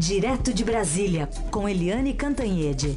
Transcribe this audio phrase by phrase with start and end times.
[0.00, 2.96] Direto de Brasília, com Eliane Cantanhede.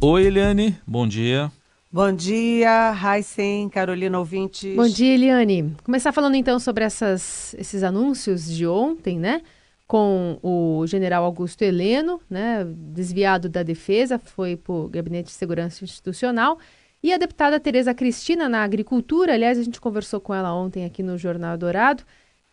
[0.00, 1.50] Oi, Eliane, bom dia.
[1.90, 4.76] Bom dia, Heisen, Carolina Ouvintes.
[4.76, 5.74] Bom dia, Eliane.
[5.82, 9.42] Começar falando então sobre essas, esses anúncios de ontem, né?
[9.88, 12.64] Com o general Augusto Heleno, né?
[12.64, 16.60] Desviado da defesa, foi para o Gabinete de Segurança Institucional.
[17.02, 21.02] E a deputada Tereza Cristina na Agricultura, aliás, a gente conversou com ela ontem aqui
[21.02, 22.02] no Jornal Dourado.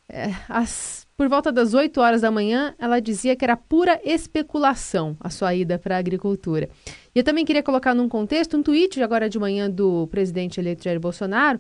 [0.08, 5.18] É, as, por volta das 8 horas da manhã, ela dizia que era pura especulação
[5.20, 6.70] a sua ida para a agricultura.
[7.14, 10.84] E eu também queria colocar num contexto um tweet agora de manhã do presidente eleito
[10.84, 11.60] Jair Bolsonaro,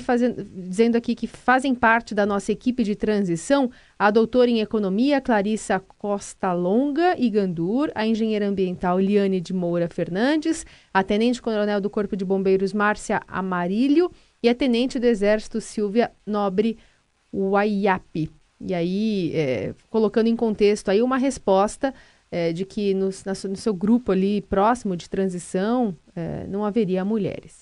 [0.00, 5.20] fazendo, dizendo aqui que fazem parte da nossa equipe de transição a doutora em economia
[5.20, 11.88] Clarissa Costa Longa e Gandur, a engenheira ambiental Liane de Moura Fernandes, a tenente-coronel do
[11.88, 14.10] Corpo de Bombeiros Márcia Amarilho
[14.42, 16.76] e a tenente do Exército Silvia Nobre
[17.32, 18.30] Waiapi.
[18.60, 21.94] E aí, é, colocando em contexto aí uma resposta
[22.30, 27.61] é, de que no, no, seu grupo ali próximo de transição é, não haveria mulheres.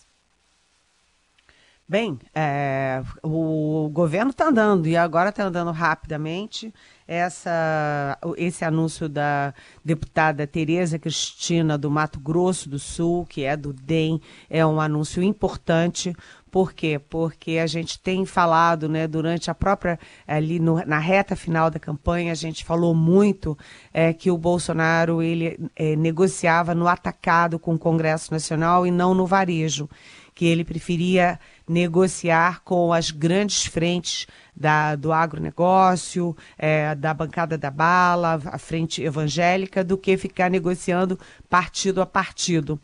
[1.91, 6.73] Bem, é, o governo está andando e agora está andando rapidamente.
[7.05, 9.53] Essa, esse anúncio da
[9.85, 15.21] deputada Tereza Cristina do Mato Grosso do Sul, que é do DEM, é um anúncio
[15.21, 16.15] importante.
[16.49, 17.01] Por quê?
[17.01, 21.81] Porque a gente tem falado, né, durante a própria, ali no, na reta final da
[21.81, 23.59] campanha, a gente falou muito
[23.93, 29.13] é, que o Bolsonaro ele é, negociava no atacado com o Congresso Nacional e não
[29.13, 29.89] no varejo
[30.35, 37.71] que ele preferia negociar com as grandes frentes da, do agronegócio, é, da bancada da
[37.71, 42.81] bala, a frente evangélica, do que ficar negociando partido a partido.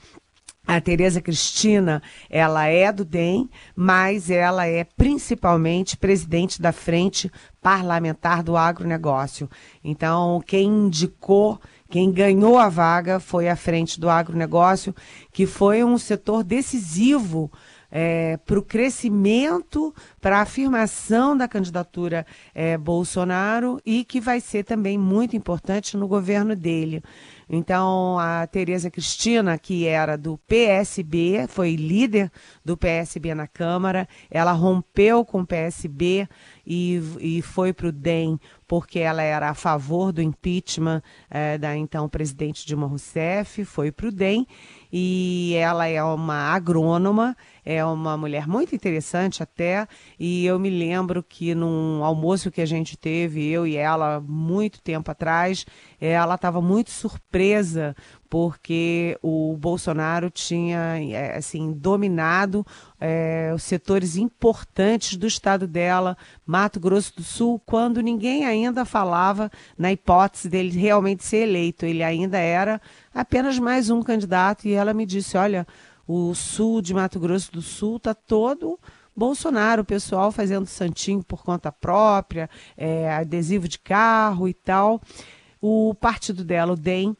[0.66, 7.30] A Tereza Cristina, ela é do DEM, mas ela é principalmente presidente da frente
[7.62, 9.48] parlamentar do agronegócio.
[9.84, 14.94] Então, quem indicou, quem ganhou a vaga foi a frente do agronegócio,
[15.32, 17.50] que foi um setor decisivo
[17.90, 24.64] é, para o crescimento, para a afirmação da candidatura é, Bolsonaro e que vai ser
[24.64, 27.02] também muito importante no governo dele.
[27.48, 32.30] Então, a Tereza Cristina, que era do PSB, foi líder
[32.64, 36.28] do PSB na Câmara, ela rompeu com o PSB
[36.66, 41.00] e, e foi para o DEM porque ela era a favor do impeachment
[41.30, 44.46] é, da então presidente Dilma Rousseff, foi para o DEM
[44.92, 51.20] e ela é uma agrônoma, é uma mulher muito interessante até, e eu me lembro
[51.20, 55.66] que num almoço que a gente teve, eu e ela, muito tempo atrás,
[56.00, 57.96] ela estava muito surpresa
[58.30, 62.64] porque o Bolsonaro tinha é, assim dominado
[63.00, 69.50] é, os setores importantes do estado dela, Mato Grosso do Sul, quando ninguém ainda falava
[69.76, 71.84] na hipótese dele realmente ser eleito.
[71.84, 72.80] Ele ainda era
[73.12, 75.66] apenas mais um candidato e ela me disse: olha,
[76.06, 78.78] o sul de Mato Grosso do Sul está todo
[79.16, 85.00] Bolsonaro, o pessoal fazendo santinho por conta própria, é, adesivo de carro e tal.
[85.60, 87.16] O partido dela, o DEM,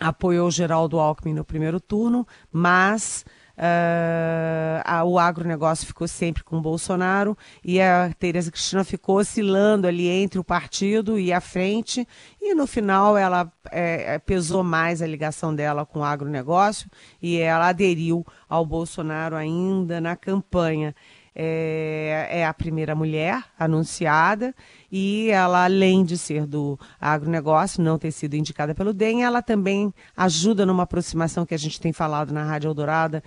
[0.00, 3.24] apoiou Geraldo Alckmin no primeiro turno, mas
[3.56, 10.38] Uh, o agronegócio ficou sempre com Bolsonaro e a Tereza Cristina ficou oscilando ali entre
[10.38, 12.06] o partido e a frente,
[12.40, 16.90] e no final ela é, pesou mais a ligação dela com o agronegócio
[17.20, 20.94] e ela aderiu ao Bolsonaro ainda na campanha
[21.34, 24.54] é, é, a primeira mulher anunciada
[24.90, 29.92] e ela, além de ser do agronegócio, não ter sido indicada pelo DEM, ela também
[30.16, 33.22] ajuda numa aproximação que a gente tem falado na Rádio Eldorado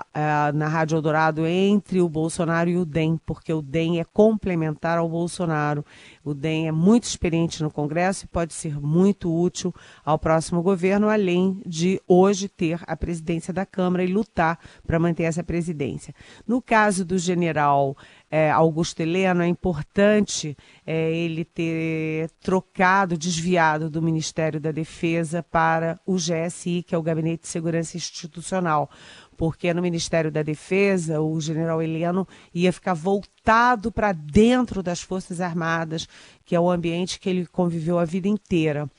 [0.00, 4.98] uh, na Rádio Eldorado entre o Bolsonaro e o DEM, porque o DEM é complementar
[4.98, 5.84] ao Bolsonaro.
[6.24, 11.08] O DEM é muito experiente no Congresso e pode ser muito útil ao próximo governo,
[11.08, 16.14] além de hoje ter a presidência da Câmara e lutar para manter essa presidência.
[16.46, 17.96] No caso do general
[18.30, 25.98] é, Augusto Heleno, é importante é, ele ter trocado, desviado do Ministério da Defesa para
[26.06, 28.90] o GSI, que é o Gabinete de Segurança Institucional
[29.38, 35.40] porque no Ministério da Defesa o general Heleno ia ficar voltado para dentro das Forças
[35.40, 36.08] Armadas,
[36.44, 38.90] que é o ambiente que ele conviveu a vida inteira.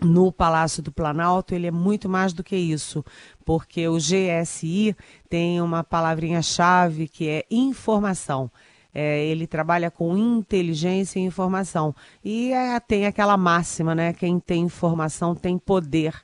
[0.00, 3.04] No Palácio do Planalto, ele é muito mais do que isso,
[3.44, 4.94] porque o GSI
[5.28, 8.50] tem uma palavrinha-chave que é informação.
[8.92, 11.94] É, ele trabalha com inteligência e informação.
[12.24, 14.12] E é, tem aquela máxima, né?
[14.12, 16.14] Quem tem informação tem poder.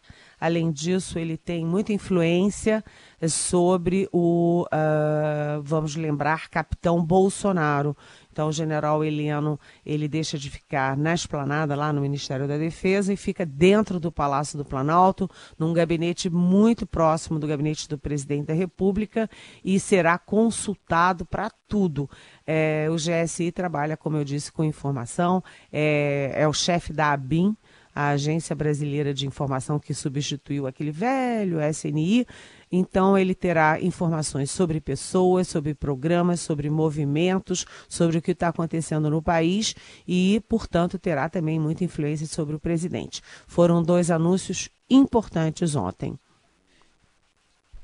[0.43, 2.83] Além disso, ele tem muita influência
[3.29, 7.97] sobre o, uh, vamos lembrar, capitão Bolsonaro.
[8.33, 9.57] Então, o general Heleno,
[9.87, 14.11] ele deixa de ficar na esplanada, lá no Ministério da Defesa, e fica dentro do
[14.11, 19.31] Palácio do Planalto, num gabinete muito próximo do gabinete do presidente da República,
[19.65, 22.11] e será consultado para tudo.
[22.45, 25.41] É, o GSI trabalha, como eu disse, com informação,
[25.73, 27.57] é, é o chefe da ABIN,
[27.95, 32.27] a Agência Brasileira de Informação que substituiu aquele velho SNI.
[32.71, 39.11] Então, ele terá informações sobre pessoas, sobre programas, sobre movimentos, sobre o que está acontecendo
[39.11, 39.75] no país
[40.09, 43.21] e, portanto, terá também muita influência sobre o presidente.
[43.47, 46.19] Foram dois anúncios importantes ontem.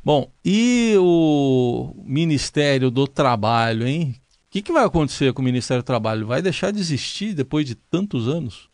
[0.02, 4.14] Bom, e o Ministério do Trabalho, hein?
[4.46, 6.26] O que, que vai acontecer com o Ministério do Trabalho?
[6.26, 8.67] Vai deixar de existir depois de tantos anos?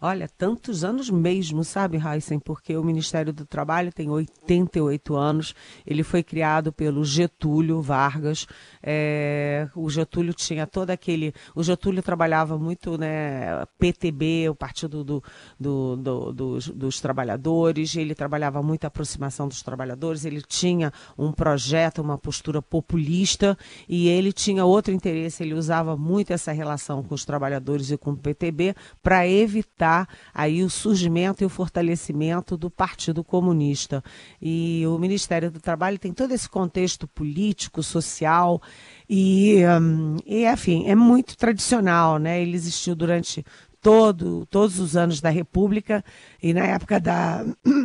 [0.00, 2.38] Olha, tantos anos mesmo, sabe, Heisen?
[2.38, 5.54] Porque o Ministério do Trabalho tem 88 anos.
[5.86, 8.46] Ele foi criado pelo Getúlio Vargas.
[8.82, 11.32] É, o Getúlio tinha todo aquele.
[11.54, 13.64] O Getúlio trabalhava muito, né?
[13.78, 15.22] PTB, o Partido do,
[15.58, 17.96] do, do, dos, dos Trabalhadores.
[17.96, 20.26] Ele trabalhava muito a aproximação dos trabalhadores.
[20.26, 23.56] Ele tinha um projeto, uma postura populista.
[23.88, 25.42] E ele tinha outro interesse.
[25.42, 29.86] Ele usava muito essa relação com os trabalhadores e com o PTB para evitar
[30.34, 34.02] aí o surgimento e o fortalecimento do Partido Comunista.
[34.42, 38.60] E o Ministério do Trabalho tem todo esse contexto político, social
[39.08, 42.42] e, um, e enfim, é muito tradicional, né?
[42.42, 43.44] Ele existiu durante
[43.86, 46.04] todo, todos os anos da República
[46.42, 47.44] e na época da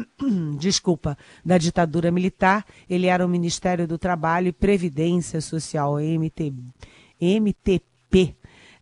[0.58, 1.16] desculpa
[1.46, 6.54] da ditadura militar ele era o Ministério do Trabalho e Previdência Social MT,
[7.22, 8.36] MTP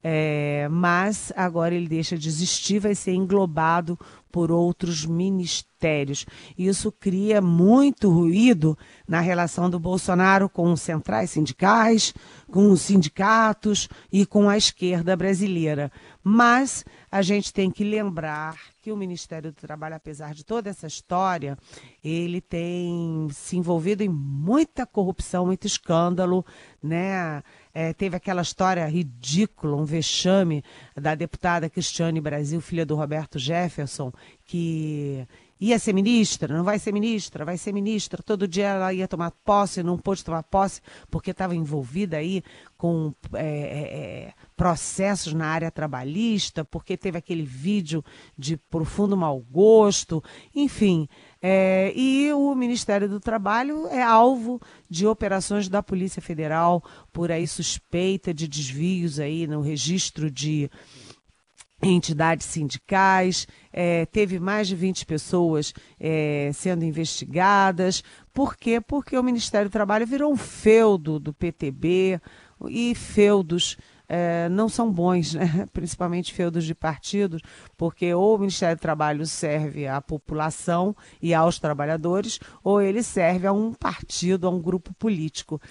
[0.04, 4.00] é, mas agora ele deixa de existir, vai ser englobado
[4.31, 6.25] por outros ministérios.
[6.57, 8.77] Isso cria muito ruído
[9.07, 12.13] na relação do Bolsonaro com os centrais sindicais,
[12.51, 15.91] com os sindicatos e com a esquerda brasileira.
[16.23, 20.87] Mas a gente tem que lembrar que o Ministério do Trabalho, apesar de toda essa
[20.87, 21.57] história,
[22.03, 26.45] ele tem se envolvido em muita corrupção, muito escândalo,
[26.81, 27.43] né?
[27.73, 30.63] É, teve aquela história ridícula, um vexame
[30.95, 34.11] da deputada Cristiane Brasil, filha do Roberto Jefferson,
[34.45, 35.27] que
[35.60, 38.24] ia ser ministra, não vai ser ministra, vai ser ministra.
[38.24, 40.81] Todo dia ela ia tomar posse, não pôde tomar posse
[41.12, 42.42] porque estava envolvida aí
[42.77, 48.04] com é, é, é, processos na área trabalhista, porque teve aquele vídeo
[48.38, 50.24] de profundo mau gosto,
[50.56, 51.10] enfim.
[51.42, 56.81] É, e o Ministério do Trabalho é alvo de operações da Polícia Federal
[57.12, 60.69] por aí suspeita de desvios aí no registro de
[61.81, 68.03] entidades sindicais, é, teve mais de 20 pessoas é, sendo investigadas.
[68.33, 68.81] Por quê?
[68.81, 72.19] Porque o Ministério do Trabalho virou um feudo do PTB
[72.67, 73.77] e feudos
[74.09, 75.67] é, não são bons, né?
[75.71, 77.43] principalmente feudos de partidos,
[77.77, 83.45] porque ou o Ministério do Trabalho serve à população e aos trabalhadores, ou ele serve
[83.45, 85.61] a um partido, a um grupo político.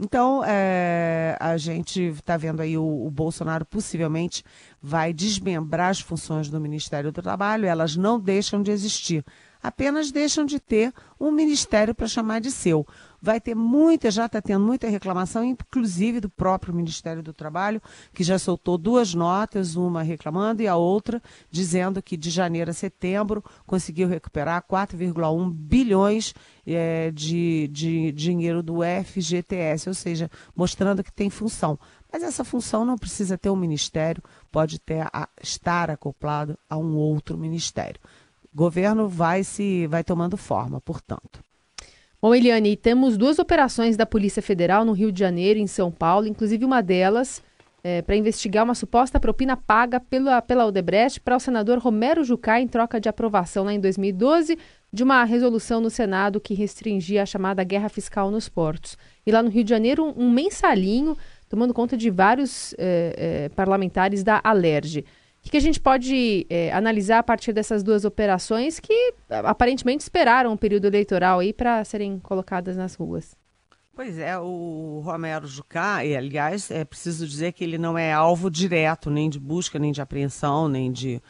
[0.00, 4.42] Então, é, a gente está vendo aí o, o, Bolsonaro possivelmente
[4.82, 9.24] vai desmembrar as funções do Ministério do Trabalho, elas não deixam de existir,
[9.62, 12.84] apenas deixam de ter um ministério para chamar de seu
[13.22, 17.80] vai ter muita, já está tendo muita reclamação, inclusive do próprio Ministério do Trabalho,
[18.12, 22.74] que já soltou duas notas, uma reclamando e a outra dizendo que de janeiro a
[22.74, 26.34] setembro conseguiu recuperar 4,1 bilhões
[26.66, 31.78] é, de, de dinheiro do FGTS, ou seja, mostrando que tem função.
[32.12, 36.94] Mas essa função não precisa ter um ministério, pode ter a, estar acoplado a um
[36.94, 38.00] outro ministério.
[38.52, 41.40] O governo vai se vai tomando forma, portanto.
[42.20, 45.90] Bom, Eliane, temos duas operações da Polícia Federal no Rio de Janeiro e em São
[45.90, 47.42] Paulo, inclusive uma delas
[47.82, 52.60] é, para investigar uma suposta propina paga pela, pela Odebrecht para o senador Romero Jucá
[52.60, 54.56] em troca de aprovação lá em 2012
[54.92, 58.96] de uma resolução no Senado que restringia a chamada guerra fiscal nos portos.
[59.26, 61.16] E lá no Rio de Janeiro, um, um mensalinho
[61.52, 65.00] tomando conta de vários é, é, parlamentares da Alerj.
[65.44, 70.54] O que, a gente pode é, analisar a partir dessas duas operações que aparentemente esperaram
[70.54, 73.36] o período eleitoral aí para serem colocadas nas ruas?
[73.94, 78.50] Pois é, o Romero Jucá, e aliás, é preciso dizer que ele não é alvo
[78.50, 81.20] direto nem de busca, nem de apreensão, nem de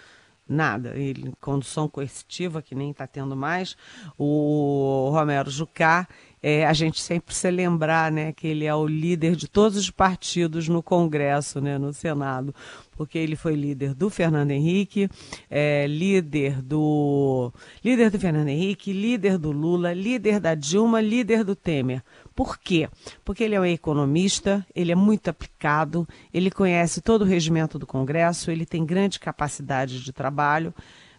[0.49, 0.97] nada.
[0.97, 3.77] Ele, condução coercitiva, que nem está tendo mais.
[4.17, 6.07] O Romero Jucá,
[6.43, 9.91] é, a gente sempre precisa lembrar né, que ele é o líder de todos os
[9.91, 12.53] partidos no Congresso, né, no Senado,
[12.97, 15.09] porque ele foi líder do Fernando Henrique,
[15.49, 17.53] é, líder do
[17.85, 22.03] líder do Fernando Henrique, líder do Lula, líder da Dilma, líder do Temer.
[22.35, 22.89] Por quê?
[23.25, 27.87] Porque ele é um economista, ele é muito aplicado, ele conhece todo o regimento do
[27.87, 30.75] Congresso, ele tem grande capacidade de trabalho,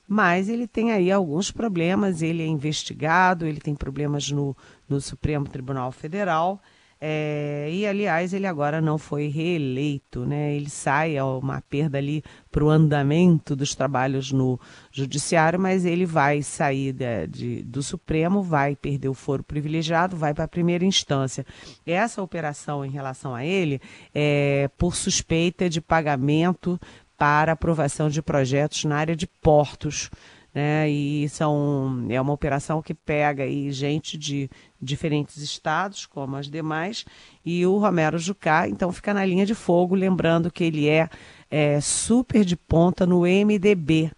[0.07, 4.55] mas ele tem aí alguns problemas, ele é investigado, ele tem problemas no,
[4.87, 6.61] no Supremo Tribunal Federal.
[7.05, 10.55] É, e, aliás, ele agora não foi reeleito, né?
[10.55, 14.57] Ele sai, é uma perda ali para o andamento dos trabalhos no
[14.89, 20.33] Judiciário, mas ele vai sair de, de, do Supremo, vai perder o foro privilegiado, vai
[20.33, 21.45] para a primeira instância.
[21.85, 23.81] Essa operação em relação a ele
[24.15, 26.79] é por suspeita de pagamento
[27.17, 30.09] para aprovação de projetos na área de portos
[30.53, 30.87] né?
[30.89, 37.05] E são, é uma operação que pega aí gente de diferentes estados, como as demais,
[37.43, 41.09] e o Romero Jucá, então, fica na linha de fogo, lembrando que ele é,
[41.49, 44.11] é super de ponta no MDB,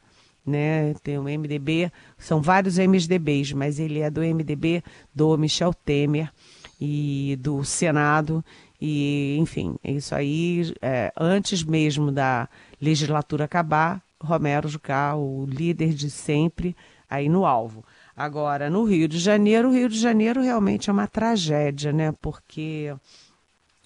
[0.45, 0.93] né?
[1.01, 4.83] Tem o MDB, são vários MDBs, mas ele é do MDB
[5.13, 6.31] do Michel Temer
[6.79, 8.43] e do Senado.
[8.79, 12.50] E, enfim, é isso aí, é, antes mesmo da
[12.82, 16.75] legislatura acabar, Romero Jucá, o líder de sempre,
[17.10, 17.84] aí no alvo.
[18.15, 22.13] Agora, no Rio de Janeiro, o Rio de Janeiro realmente é uma tragédia, né?
[22.22, 22.94] Porque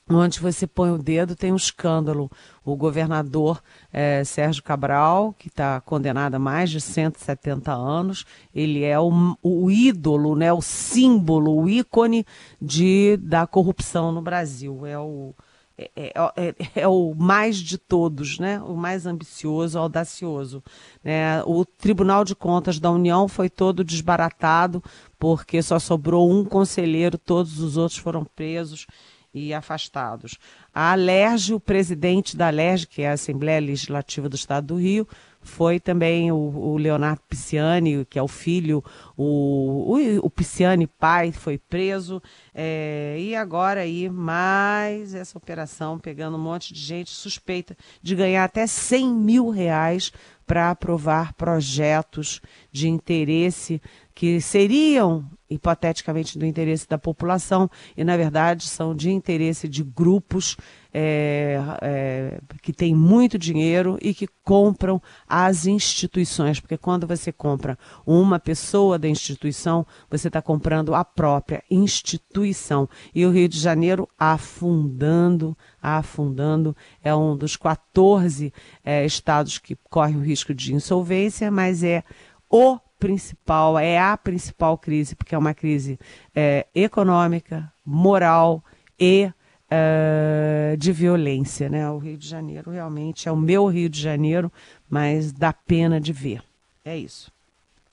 [0.10, 2.32] onde você põe o dedo tem um escândalo.
[2.66, 3.62] O governador
[3.92, 9.72] é, Sérgio Cabral, que está condenado a mais de 170 anos, ele é o, o,
[9.72, 12.26] ídolo, né, o símbolo, o ícone
[12.62, 14.86] de, da corrupção no Brasil.
[14.86, 15.34] É o,
[15.80, 18.60] é, é, é, é, o mais de todos, né?
[18.62, 20.62] o mais ambicioso, audacioso.
[21.02, 21.42] Né?
[21.46, 24.84] O Tribunal de Contas da União foi todo desbaratado
[25.18, 28.88] porque só sobrou um conselheiro, todos os outros foram presos
[29.34, 30.38] e afastados.
[30.74, 35.08] A Alerj, o presidente da Alerj, que é a Assembleia Legislativa do Estado do Rio,
[35.42, 38.84] foi também o, o Leonardo Pisciani, que é o filho,
[39.16, 42.22] o, o, o Pisciani pai foi preso,
[42.54, 48.44] é, e agora aí mais essa operação, pegando um monte de gente suspeita de ganhar
[48.44, 50.12] até 100 mil reais
[50.46, 53.82] para aprovar projetos de interesse
[54.20, 60.58] que seriam hipoteticamente do interesse da população e na verdade são de interesse de grupos
[60.94, 67.80] é, é, que têm muito dinheiro e que compram as instituições, porque quando você compra
[68.06, 72.90] uma pessoa da instituição, você está comprando a própria instituição.
[73.16, 80.18] E o Rio de Janeiro afundando, afundando, é um dos 14 é, estados que corre
[80.18, 82.04] o risco de insolvência, mas é
[82.50, 85.98] o principal, é a principal crise, porque é uma crise
[86.36, 88.64] é, econômica, moral
[89.00, 89.32] e
[89.72, 91.70] uh, de violência.
[91.70, 91.90] Né?
[91.90, 94.52] O Rio de Janeiro realmente é o meu Rio de Janeiro,
[94.90, 96.44] mas dá pena de ver.
[96.84, 97.32] É isso.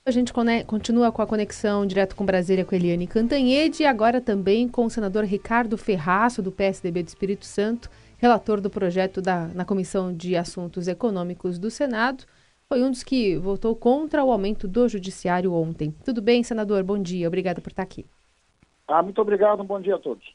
[0.05, 0.31] A gente
[0.65, 4.89] continua com a conexão direto com Brasília com Eliane Cantanhede e agora também com o
[4.89, 10.37] senador Ricardo Ferraço, do PSDB do Espírito Santo, relator do projeto da, na Comissão de
[10.37, 12.23] Assuntos Econômicos do Senado.
[12.69, 15.95] Foi um dos que votou contra o aumento do judiciário ontem.
[16.03, 16.83] Tudo bem, senador?
[16.83, 17.25] Bom dia.
[17.25, 18.05] Obrigada por estar aqui.
[18.85, 19.63] Ah, muito obrigado.
[19.63, 20.25] Um bom dia a todos.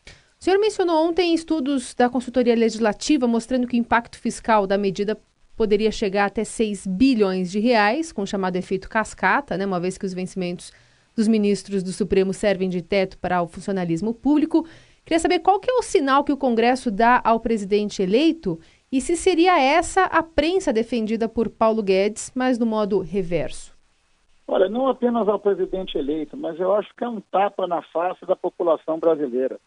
[0.41, 5.21] O senhor mencionou ontem estudos da consultoria legislativa mostrando que o impacto fiscal da medida
[5.55, 9.99] poderia chegar até 6 bilhões de reais, com o chamado efeito cascata, né, uma vez
[9.99, 10.73] que os vencimentos
[11.15, 14.67] dos ministros do Supremo servem de teto para o funcionalismo público.
[15.05, 18.59] Queria saber qual que é o sinal que o Congresso dá ao presidente eleito
[18.93, 23.75] e se seria essa a prensa defendida por Paulo Guedes, mas no modo reverso.
[24.47, 28.27] Olha, não apenas ao presidente eleito, mas eu acho que é um tapa na face
[28.27, 29.59] da população brasileira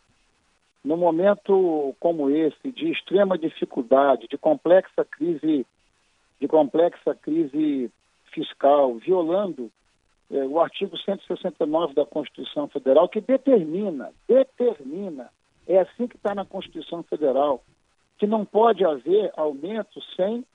[0.86, 5.66] no momento como esse, de extrema dificuldade, de complexa crise,
[6.40, 7.92] de complexa crise
[8.32, 9.72] fiscal, violando
[10.30, 15.32] é, o artigo 169 da Constituição Federal, que determina, determina,
[15.68, 17.64] é assim que está na Constituição Federal,
[18.18, 20.46] que não pode haver aumento sem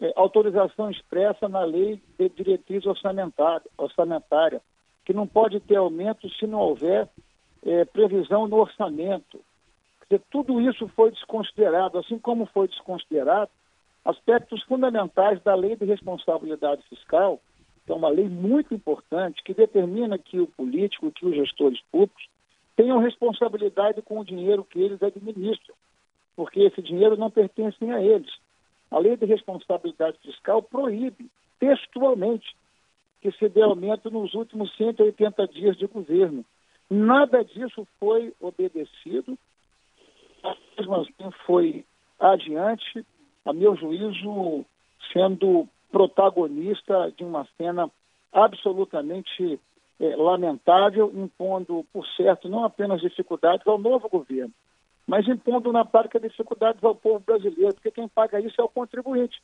[0.00, 4.60] é, autorização expressa na lei de diretriz orçamentária, orçamentária,
[5.04, 7.08] que não pode ter aumento se não houver
[7.64, 9.40] é, previsão no orçamento.
[10.02, 13.50] Dizer, tudo isso foi desconsiderado, assim como foi desconsiderado
[14.04, 17.40] aspectos fundamentais da Lei de Responsabilidade Fiscal,
[17.86, 22.26] que é uma lei muito importante, que determina que o político, que os gestores públicos
[22.76, 25.74] tenham responsabilidade com o dinheiro que eles administram,
[26.36, 28.32] porque esse dinheiro não pertence a eles.
[28.90, 32.54] A Lei de Responsabilidade Fiscal proíbe textualmente
[33.20, 36.44] que se deu aumento nos últimos 180 dias de governo.
[36.90, 39.38] Nada disso foi obedecido,
[40.76, 41.84] mesmo assim foi
[42.20, 43.04] adiante,
[43.44, 44.64] a meu juízo,
[45.12, 47.90] sendo protagonista de uma cena
[48.32, 49.58] absolutamente
[50.00, 54.52] é, lamentável, impondo, por certo, não apenas dificuldades ao novo governo,
[55.06, 59.40] mas impondo na prática dificuldades ao povo brasileiro, porque quem paga isso é o contribuinte.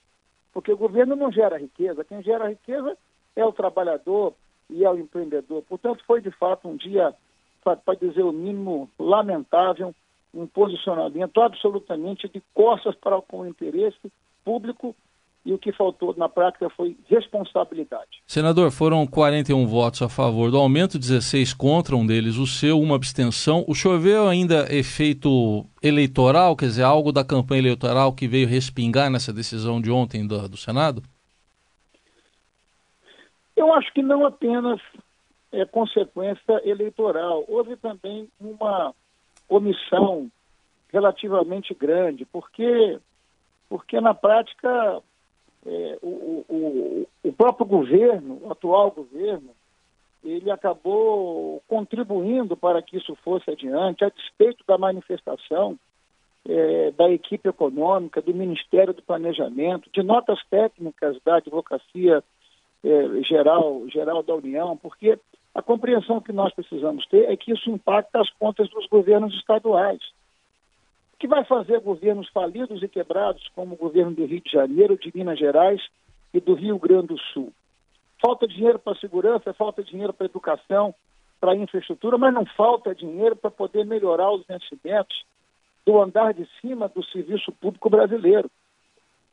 [0.52, 2.96] Porque o governo não gera riqueza, quem gera riqueza
[3.36, 4.34] é o trabalhador
[4.68, 5.62] e é o empreendedor.
[5.62, 7.14] Portanto, foi de fato um dia,
[7.62, 9.94] para dizer o mínimo, lamentável,
[10.32, 14.12] um posicionamento absolutamente de costas para o interesse
[14.44, 14.94] público
[15.44, 18.22] e o que faltou na prática foi responsabilidade.
[18.26, 22.94] Senador, foram 41 votos a favor do aumento, 16 contra, um deles o seu, uma
[22.94, 23.64] abstenção.
[23.66, 29.10] O senhor vê ainda efeito eleitoral, quer dizer, algo da campanha eleitoral que veio respingar
[29.10, 31.02] nessa decisão de ontem do, do Senado?
[33.56, 34.80] Eu acho que não apenas
[35.52, 38.94] é consequência eleitoral, houve também uma
[39.48, 40.30] omissão
[40.92, 42.98] relativamente grande, porque,
[43.68, 45.02] porque na prática
[45.66, 49.50] é, o, o, o próprio governo, o atual governo,
[50.24, 55.78] ele acabou contribuindo para que isso fosse adiante, a despeito da manifestação
[56.46, 62.22] é, da equipe econômica, do Ministério do Planejamento, de notas técnicas da Advocacia
[62.82, 65.18] é, geral, geral da União, porque
[65.54, 70.00] a compreensão que nós precisamos ter é que isso impacta as contas dos governos estaduais
[71.20, 75.12] que vai fazer governos falidos e quebrados, como o governo do Rio de Janeiro, de
[75.14, 75.80] Minas Gerais
[76.32, 77.52] e do Rio Grande do Sul.
[78.18, 80.94] Falta dinheiro para segurança, falta dinheiro para educação,
[81.38, 85.22] para infraestrutura, mas não falta dinheiro para poder melhorar os investimentos
[85.84, 88.50] do andar de cima do serviço público brasileiro.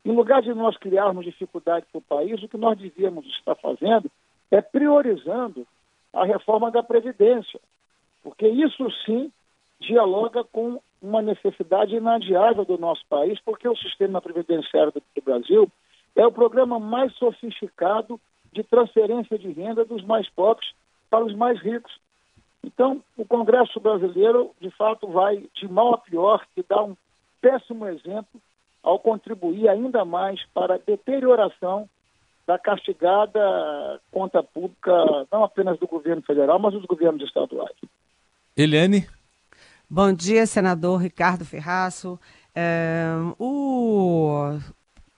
[0.04, 4.10] Em lugar de nós criarmos dificuldade para o país, o que nós devíamos estar fazendo
[4.50, 5.66] é priorizando
[6.12, 7.58] a reforma da Previdência,
[8.22, 9.32] porque isso sim
[9.80, 15.70] dialoga com uma necessidade inadiável do nosso país, porque o sistema previdenciário do Brasil
[16.16, 18.20] é o programa mais sofisticado
[18.52, 20.68] de transferência de renda dos mais pobres
[21.08, 21.92] para os mais ricos.
[22.64, 26.96] Então, o Congresso brasileiro, de fato, vai de mal a pior e dá um
[27.40, 28.40] péssimo exemplo
[28.82, 31.88] ao contribuir ainda mais para a deterioração
[32.46, 34.92] da castigada conta pública,
[35.30, 37.76] não apenas do governo federal, mas dos governos estaduais.
[38.56, 39.06] Eliane?
[39.90, 42.20] Bom dia, senador Ricardo Ferraço.
[42.54, 43.06] É,
[43.38, 44.58] o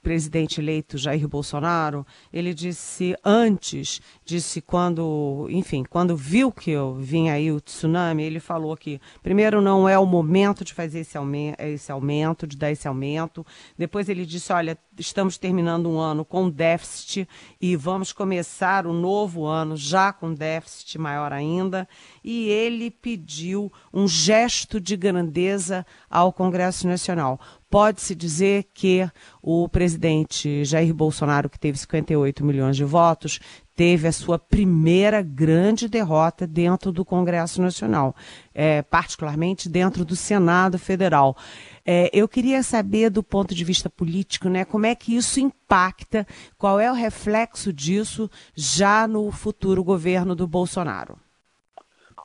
[0.01, 7.33] presidente eleito Jair Bolsonaro, ele disse antes, disse quando, enfim, quando viu que eu vinha
[7.33, 11.61] aí o tsunami, ele falou que primeiro não é o momento de fazer esse aumento,
[11.61, 13.45] esse aumento, de dar esse aumento.
[13.77, 17.27] Depois ele disse, olha, estamos terminando um ano com déficit
[17.61, 21.89] e vamos começar o novo ano já com déficit maior ainda.
[22.23, 29.09] E ele pediu um gesto de grandeza ao Congresso Nacional pode-se dizer que
[29.41, 33.39] o presidente Jair Bolsonaro, que teve 58 milhões de votos,
[33.77, 38.15] teve a sua primeira grande derrota dentro do Congresso Nacional,
[38.53, 41.37] é, particularmente dentro do Senado Federal.
[41.85, 46.27] É, eu queria saber, do ponto de vista político, né, como é que isso impacta,
[46.59, 51.19] qual é o reflexo disso já no futuro governo do Bolsonaro.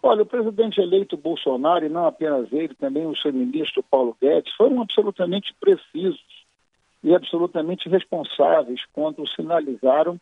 [0.03, 4.53] Olha, o presidente eleito Bolsonaro, e não apenas ele, também o seu ministro Paulo Guedes,
[4.55, 6.45] foram absolutamente precisos
[7.03, 10.19] e absolutamente responsáveis quando sinalizaram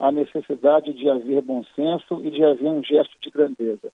[0.00, 3.92] a necessidade de haver bom senso e de haver um gesto de grandeza.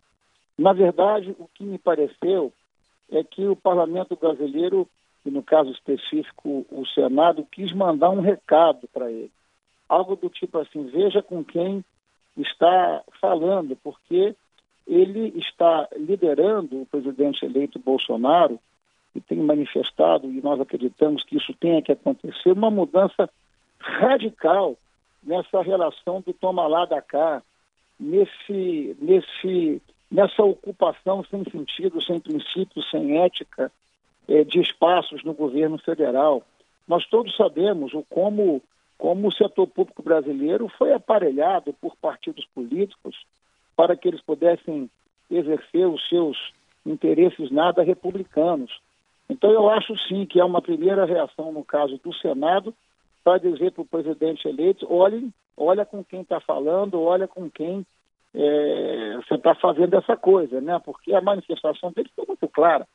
[0.57, 2.53] Na verdade, o que me pareceu
[3.11, 4.88] é que o parlamento brasileiro,
[5.25, 9.31] e no caso específico o Senado, quis mandar um recado para ele.
[9.88, 11.85] Algo do tipo assim: veja com quem
[12.37, 14.35] está falando, porque
[14.87, 18.59] ele está liderando o presidente eleito Bolsonaro
[19.14, 23.29] e tem manifestado, e nós acreditamos que isso tenha que acontecer, uma mudança
[23.79, 24.77] radical
[25.23, 27.42] nessa relação do toma lá da cá,
[27.99, 33.71] nesse, nesse, nessa ocupação sem sentido, sem princípio, sem ética
[34.29, 36.42] eh, de espaços no governo federal.
[36.87, 38.62] Nós todos sabemos o como,
[38.97, 43.16] como o setor público brasileiro foi aparelhado por partidos políticos
[43.75, 44.88] para que eles pudessem
[45.31, 46.37] exercer os seus
[46.85, 48.73] interesses nada republicanos.
[49.29, 52.73] Então, eu acho sim que é uma primeira reação no caso do Senado
[53.25, 57.85] para dizer para o presidente eleito: olhe, olha com quem está falando, olha com quem
[58.37, 60.79] é, você está fazendo essa coisa, né?
[60.85, 62.87] Porque a manifestação dele foi muito clara.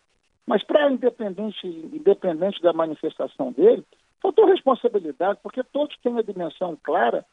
[0.46, 3.84] Mas para independente, independente da manifestação dele,
[4.22, 7.26] faltou responsabilidade, porque todos têm a dimensão clara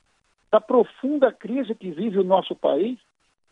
[0.51, 2.99] da profunda crise que vive o nosso país,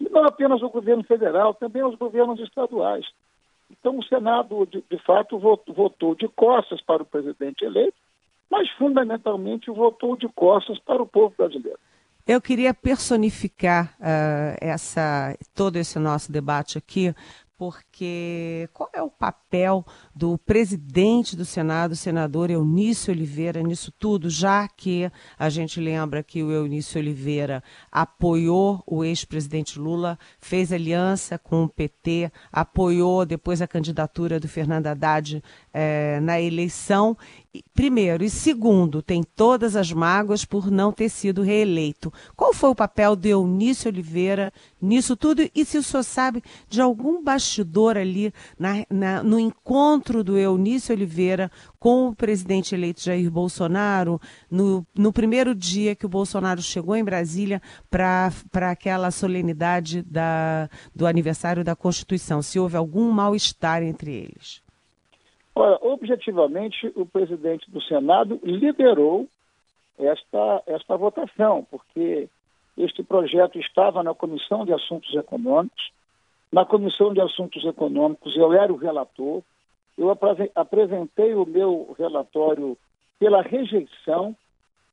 [0.01, 3.07] e não apenas o governo federal, também os governos estaduais.
[3.71, 7.97] Então, o Senado, de, de fato, votou de costas para o presidente eleito,
[8.51, 11.79] mas, fundamentalmente, votou de costas para o povo brasileiro.
[12.27, 17.15] Eu queria personificar uh, essa, todo esse nosso debate aqui
[17.57, 19.85] porque qual é o papel
[20.15, 26.43] do presidente do Senado, senador Eunício Oliveira, nisso tudo, já que a gente lembra que
[26.43, 33.69] o Eunício Oliveira apoiou o ex-presidente Lula, fez aliança com o PT, apoiou depois a
[33.69, 37.17] candidatura do Fernando Haddad eh, na eleição
[37.75, 38.25] primeiro.
[38.25, 42.13] E segundo, tem todas as mágoas por não ter sido reeleito.
[42.37, 45.49] Qual foi o papel de Eunício Oliveira nisso tudo?
[45.55, 50.95] E se o senhor sabe de algum bastidor ali na, na, no encontro do Eunício
[50.95, 56.97] Oliveira com o presidente eleito Jair Bolsonaro, no, no primeiro dia que o Bolsonaro chegou
[56.97, 58.33] em Brasília para
[58.71, 62.43] aquela solenidade da, do aniversário da Constituição?
[62.43, 64.66] Se houve algum mal-estar entre eles?
[65.59, 69.27] Olha, objetivamente, o presidente do Senado liderou
[69.99, 72.29] esta, esta votação, porque
[72.77, 75.91] este projeto estava na Comissão de Assuntos Econômicos.
[76.53, 79.43] Na Comissão de Assuntos Econômicos, eu era o relator.
[79.97, 80.15] Eu
[80.55, 82.77] apresentei o meu relatório
[83.19, 84.37] pela rejeição,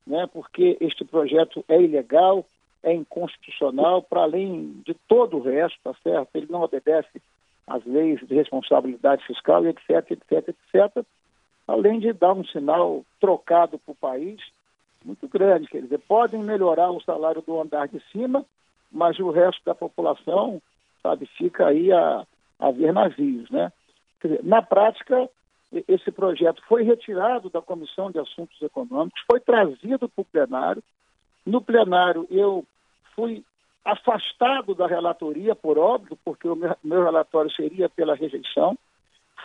[0.07, 2.45] né, porque este projeto é ilegal,
[2.81, 6.29] é inconstitucional, para além de todo o resto, tá certo?
[6.33, 7.21] Ele não obedece
[7.67, 11.05] as leis de responsabilidade fiscal, etc, etc, etc,
[11.67, 14.41] além de dar um sinal trocado para o país
[15.03, 15.67] muito grande.
[15.67, 18.45] Quer dizer, podem melhorar o salário do andar de cima,
[18.91, 20.61] mas o resto da população,
[21.01, 22.25] sabe, fica aí a,
[22.59, 23.71] a ver navios, né?
[24.21, 25.29] Dizer, na prática,
[25.87, 30.83] esse projeto foi retirado da Comissão de Assuntos Econômicos, foi trazido para o plenário.
[31.45, 32.65] No plenário, eu
[33.15, 33.43] fui
[33.85, 38.77] afastado da relatoria, por óbvio, porque o meu, relatório seria pela rejeição.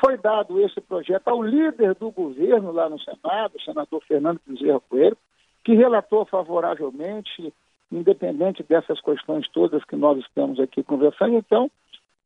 [0.00, 4.80] Foi dado esse projeto ao líder do governo lá no Senado, o senador Fernando Bezerra
[4.88, 5.18] Coelho,
[5.64, 7.52] que relatou favoravelmente,
[7.90, 11.34] independente dessas questões todas que nós estamos aqui conversando.
[11.34, 11.68] Então,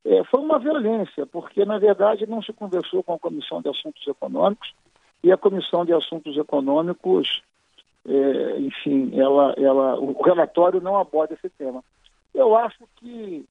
[0.05, 4.07] é, foi uma violência, porque, na verdade, não se conversou com a Comissão de Assuntos
[4.07, 4.75] Econômicos
[5.23, 7.43] e a Comissão de Assuntos Econômicos,
[8.07, 11.83] é, enfim, ela, ela, o relatório não aborda esse tema.
[12.35, 13.45] Eu acho que,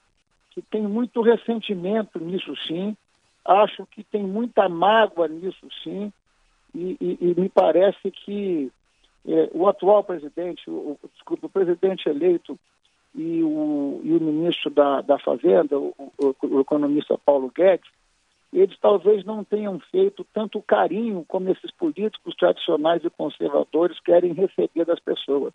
[0.52, 2.96] que tem muito ressentimento nisso sim,
[3.46, 6.12] acho que tem muita mágoa nisso sim,
[6.74, 8.72] e, e, e me parece que
[9.28, 12.58] é, o atual presidente, o, desculpa, o presidente eleito
[13.14, 17.90] e o, e o ministro da, da Fazenda, o, o, o economista Paulo Guedes,
[18.54, 24.86] eles talvez não tenham feito tanto carinho como esses políticos tradicionais e conservadores querem receber
[24.86, 25.54] das pessoas.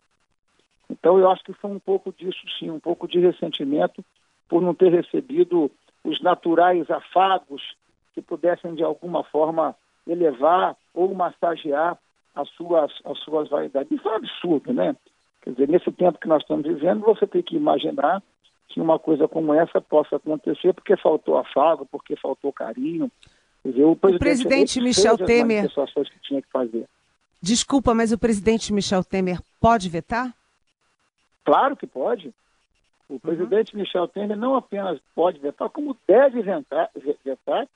[0.90, 4.04] Então, eu acho que foi um pouco disso, sim, um pouco de ressentimento
[4.48, 5.70] por não ter recebido
[6.04, 7.62] os naturais afagos
[8.14, 9.74] que pudessem, de alguma forma,
[10.06, 11.98] elevar ou massagear
[12.34, 13.90] as suas, as suas vaidades.
[13.90, 14.94] Isso é um absurdo, né?
[15.42, 18.22] Quer dizer, nesse tempo que nós estamos vivendo, você tem que imaginar
[18.68, 23.10] que uma coisa como essa possa acontecer porque faltou afago, porque faltou carinho.
[23.62, 25.68] Quer dizer, o presidente, o presidente Michel Temer.
[25.68, 26.86] Que tinha que fazer.
[27.40, 30.34] Desculpa, mas o presidente Michel Temer pode vetar?
[31.46, 32.34] Claro que pode.
[33.08, 33.18] O uhum.
[33.20, 36.90] presidente Michel Temer não apenas pode vetar, como deve vetar,
[37.24, 37.68] vetar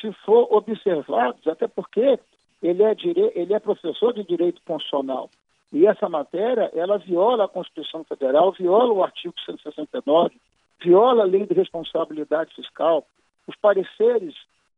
[0.00, 2.20] se for observado, até porque
[2.62, 3.32] ele é, dire...
[3.34, 5.28] ele é professor de direito constitucional.
[5.72, 10.40] E essa matéria, ela viola a Constituição Federal, viola o artigo 169,
[10.80, 13.04] viola a lei de responsabilidade fiscal,
[13.48, 14.34] os pareceres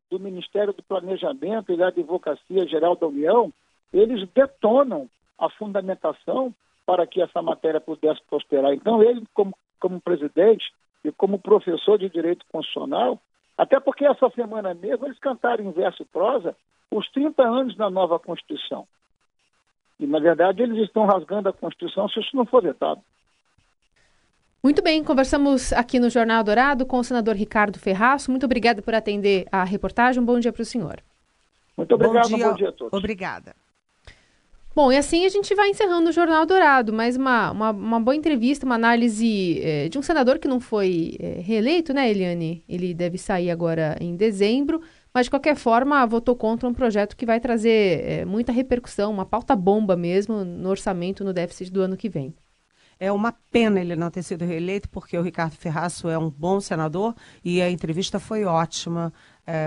[0.09, 3.53] do Ministério do Planejamento e da Advocacia Geral da União,
[3.93, 5.07] eles detonam
[5.37, 6.53] a fundamentação
[6.89, 8.73] para que essa matéria pudesse prosperar.
[8.73, 10.65] Então, ele, como, como presidente
[11.05, 13.21] e como professor de direito constitucional,
[13.55, 16.55] até porque essa semana mesmo eles cantaram em verso e prosa
[16.89, 18.87] os 30 anos da nova Constituição.
[19.99, 23.01] E, na verdade, eles estão rasgando a Constituição se isso não for vetado.
[24.63, 28.31] Muito bem, conversamos aqui no Jornal Dourado com o senador Ricardo Ferraço.
[28.31, 30.23] Muito obrigada por atender a reportagem.
[30.23, 31.03] Um bom dia para o senhor.
[31.77, 32.97] Muito obrigado, bom dia, bom dia a todos.
[32.97, 33.53] Obrigada.
[34.75, 38.15] Bom, e assim a gente vai encerrando o Jornal Dourado, mais uma, uma, uma boa
[38.15, 42.63] entrevista, uma análise é, de um senador que não foi é, reeleito, né, Eliane?
[42.69, 44.79] Ele deve sair agora em dezembro,
[45.11, 49.25] mas de qualquer forma votou contra um projeto que vai trazer é, muita repercussão, uma
[49.25, 52.33] pauta bomba mesmo no orçamento, no déficit do ano que vem.
[52.99, 56.59] É uma pena ele não ter sido reeleito, porque o Ricardo Ferraço é um bom
[56.61, 59.11] senador e a entrevista foi ótima.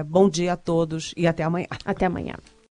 [0.07, 1.67] bom dia a todos e até amanhã.
[1.85, 2.35] Até amanhã.